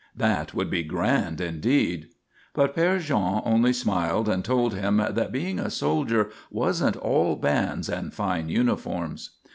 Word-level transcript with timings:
That 0.15 0.55
would 0.55 0.71
be 0.71 0.81
grand, 0.81 1.39
indeed! 1.39 2.07
But 2.55 2.75
Père 2.75 2.99
Jean 2.99 3.43
only 3.45 3.71
smiled 3.71 4.27
and 4.27 4.43
told 4.43 4.73
him 4.73 4.97
that 4.97 5.31
being 5.31 5.59
a 5.59 5.69
soldier 5.69 6.31
wasn't 6.49 6.97
all 6.97 7.35
bands 7.35 7.87
and 7.87 8.11
fine 8.11 8.49
uniforms. 8.49 9.37